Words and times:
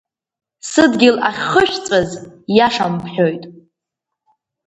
Сыдгьыл 0.69 1.17
ахьхышәҵәаз, 1.27 2.11
иашам 2.57 2.93
бҳәоит. 3.01 3.43